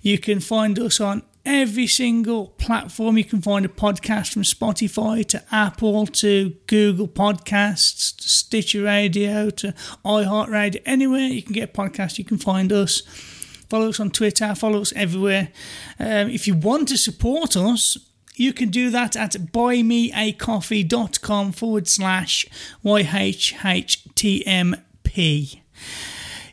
[0.01, 3.17] You can find us on every single platform.
[3.17, 9.49] You can find a podcast from Spotify to Apple to Google Podcasts to Stitcher Radio
[9.51, 9.73] to
[10.03, 10.81] iHeartRadio.
[10.85, 13.01] Anywhere you can get a podcast, you can find us.
[13.69, 15.49] Follow us on Twitter, follow us everywhere.
[15.99, 17.97] Um, if you want to support us,
[18.35, 22.47] you can do that at buymeacoffee.com forward slash
[22.83, 24.81] YHHTMP.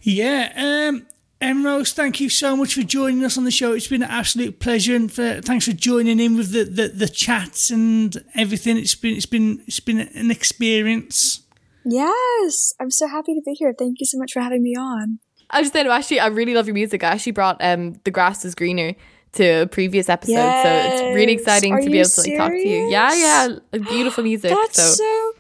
[0.02, 1.06] Yeah, um,
[1.42, 3.72] Emmrose, thank you so much for joining us on the show.
[3.72, 7.08] It's been an absolute pleasure, and for, thanks for joining in with the, the, the
[7.08, 8.76] chats and everything.
[8.76, 11.42] It's been it's been it's been an experience.
[11.84, 13.74] Yes, I'm so happy to be here.
[13.76, 15.18] Thank you so much for having me on.
[15.50, 17.02] I was saying, actually, I really love your music.
[17.02, 18.94] I actually brought um The Grass is Greener
[19.32, 20.34] to a previous episode.
[20.34, 22.88] So it's really exciting Are to be you able to like, talk to you.
[22.88, 23.78] Yeah, yeah.
[23.78, 24.50] Beautiful music.
[24.62, 25.31] That's so, so,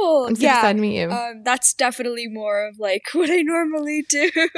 [0.00, 0.26] cool.
[0.26, 1.10] I'm super yeah, excited to meet you.
[1.10, 4.30] Um, that's definitely more of like what I normally do.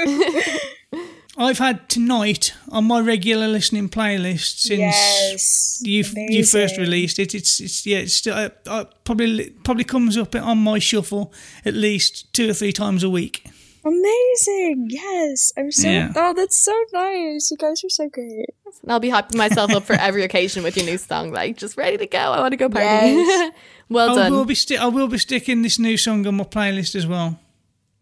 [1.39, 5.81] I've had tonight on my regular listening playlist since Yes.
[5.83, 7.35] you you first released it.
[7.35, 11.35] It's it's yeah, it's still uh, uh, probably probably comes up on my shuffle
[11.67, 13.45] at least two or three times a week.
[13.85, 14.87] Amazing.
[14.89, 15.53] Yes.
[15.57, 16.13] I'm so Yeah.
[16.17, 17.51] Oh, that's so nice.
[17.51, 18.47] You guys are so great.
[18.83, 21.77] And I'll be hyping myself up for every occasion with your new song, like just
[21.77, 22.19] ready to go.
[22.19, 22.87] I want to go party.
[22.87, 23.53] Yes.
[23.89, 24.33] well I done.
[24.33, 27.39] will be sti- I will be sticking this new song on my playlist as well.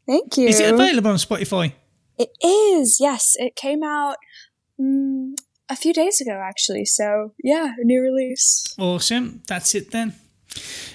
[0.06, 0.48] Thank you.
[0.48, 1.72] Is it available on Spotify?
[2.18, 2.98] It is.
[3.00, 4.16] Yes, it came out
[4.80, 5.34] mm,
[5.68, 6.84] a few days ago actually.
[6.84, 8.74] So, yeah, a new release.
[8.78, 9.42] Awesome.
[9.46, 10.14] That's it then.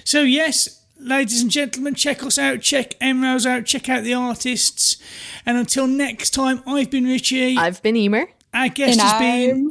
[0.04, 2.60] So, yes, ladies and gentlemen, check us out.
[2.60, 3.66] Check Emmrose out.
[3.66, 4.96] Check out the artists.
[5.44, 7.56] And until next time, I've been Richie.
[7.56, 8.28] I've been Emer.
[8.54, 9.70] Our guest and has been.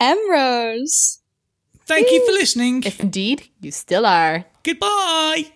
[0.00, 1.18] I'm Emmrose.
[1.86, 2.82] Thank you for listening.
[2.84, 4.44] If indeed you still are.
[4.62, 5.46] Goodbye.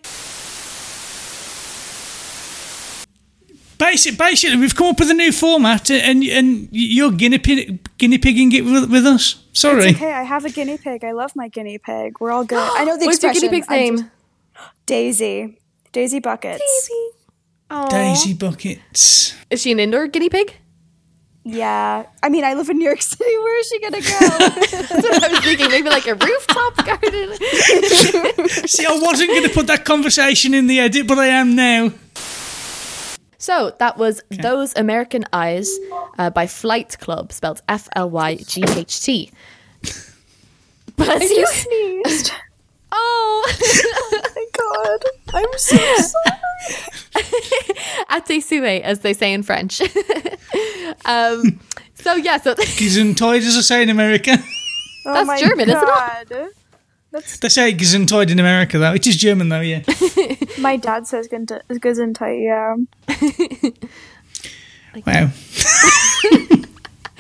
[3.79, 8.17] Basic, basically, we've come up with a new format, and and you're guinea pig, guinea
[8.19, 9.37] pigging it with, with us.
[9.53, 10.13] Sorry, It's okay.
[10.13, 11.05] I have a guinea pig.
[11.05, 12.19] I love my guinea pig.
[12.19, 12.59] We're all good.
[12.59, 13.51] I know the What's your expression.
[13.51, 13.97] guinea pig's name?
[13.99, 14.11] just-
[14.87, 15.59] Daisy.
[15.93, 16.91] Daisy buckets.
[17.71, 17.87] Aw.
[17.89, 19.35] Daisy buckets.
[19.51, 20.57] Is she an indoor guinea pig?
[21.49, 22.07] Yeah.
[22.25, 23.25] I mean, I live in New York City.
[23.39, 24.19] Where is she gonna go?
[24.19, 25.69] That's what I was thinking.
[25.71, 27.37] Maybe like a rooftop garden.
[28.67, 31.93] See, I wasn't going to put that conversation in the edit, but I am now.
[33.39, 35.71] So that was Those American Eyes
[36.19, 39.31] uh, by Flyght Club, spelled F L Y G H T.
[40.97, 42.33] But you sneezed.
[42.91, 45.05] oh, my god.
[45.35, 46.36] I'm so sorry.
[48.11, 49.81] Atesue, as they say in French.
[51.05, 51.61] um,
[51.95, 54.37] so yeah, so Gesundheit, as I say in America.
[55.07, 55.89] Oh That's my German, isn't
[56.31, 56.53] it?
[57.13, 58.95] That's they say Gesundheit in America, though.
[58.95, 59.83] It is German, though, yeah.
[60.59, 62.77] my dad says Gesundheit, Gesundheit, yeah.
[65.07, 65.31] Wow.